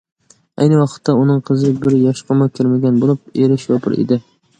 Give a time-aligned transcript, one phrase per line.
[0.63, 4.19] ئەينى ۋاقىتتا ئۇنىڭ قىزى بىر ياشقىمۇ كىرمىگەن بولۇپ، ئېرى شوپۇر ئىدى.